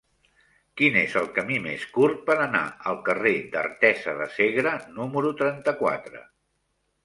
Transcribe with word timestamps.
Quin 0.79 0.95
és 1.01 1.11
el 1.21 1.27
camí 1.35 1.59
més 1.65 1.83
curt 1.97 2.23
per 2.31 2.39
anar 2.47 2.63
al 2.93 2.99
carrer 3.11 3.35
d'Artesa 3.53 4.19
de 4.25 4.31
Segre 4.41 4.75
número 4.99 5.37
trenta-quatre? 5.47 6.27